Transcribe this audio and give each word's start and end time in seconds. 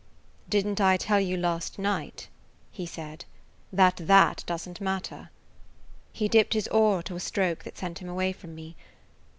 "Did 0.49 0.65
n't 0.65 0.81
I 0.81 0.97
tell 0.97 1.19
you 1.19 1.37
last 1.37 1.77
night," 1.77 2.27
he 2.71 2.87
said, 2.87 3.25
"that 3.71 3.97
that 4.01 4.43
doesn't 4.47 4.81
matter?" 4.81 5.29
He 6.11 6.27
dipped 6.27 6.55
his 6.55 6.67
oar 6.69 7.03
to 7.03 7.15
a 7.15 7.19
stroke 7.19 7.63
that 7.65 7.77
sent 7.77 7.99
him 7.99 8.09
away 8.09 8.33
from 8.33 8.55
me. 8.55 8.75